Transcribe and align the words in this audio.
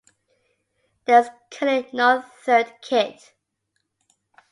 There 1.05 1.19
is 1.19 1.29
currently 1.51 1.95
no 1.95 2.23
third 2.43 2.73
kit. 2.81 3.33